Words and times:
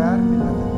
प्यार 0.00 0.20
मिला 0.20 0.44
था। 0.44 0.69